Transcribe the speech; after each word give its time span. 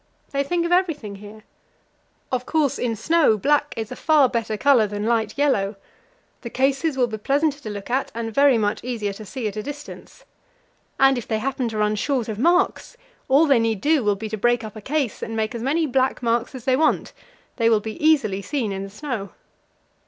They 0.31 0.43
think 0.43 0.65
of 0.65 0.71
everything 0.71 1.17
here. 1.17 1.43
Of 2.31 2.47
course, 2.47 2.79
in 2.79 2.95
snow 2.95 3.37
black 3.37 3.71
is 3.77 3.91
a 3.91 3.95
far 3.95 4.27
better 4.27 4.57
colour 4.57 4.87
than 4.87 5.05
light 5.05 5.37
yellow; 5.37 5.75
the 6.41 6.49
cases 6.49 6.97
will 6.97 7.05
be 7.05 7.19
pleasanter 7.19 7.59
to 7.59 7.69
look 7.69 7.91
at, 7.91 8.11
and 8.15 8.33
very 8.33 8.57
much 8.57 8.83
easier 8.83 9.13
to 9.13 9.23
see 9.25 9.47
at 9.47 9.55
a 9.57 9.61
distance. 9.61 10.25
And 10.99 11.19
if 11.19 11.27
they 11.27 11.37
happen 11.37 11.69
to 11.69 11.77
run 11.77 11.93
short 11.95 12.27
of 12.29 12.39
marks, 12.39 12.97
all 13.29 13.45
they 13.45 13.59
need 13.59 13.79
do 13.79 14.03
will 14.03 14.15
be 14.15 14.29
to 14.29 14.37
break 14.37 14.63
up 14.63 14.75
a 14.75 14.81
case 14.81 15.21
and 15.21 15.35
make 15.35 15.53
as 15.53 15.61
many 15.61 15.85
black 15.85 16.23
marks 16.23 16.55
as 16.55 16.65
they 16.65 16.75
want; 16.75 17.13
they 17.57 17.69
will 17.69 17.79
be 17.79 18.03
easily 18.03 18.41
seen 18.41 18.71
in 18.71 18.81
the 18.81 18.89
snow. 18.89 19.33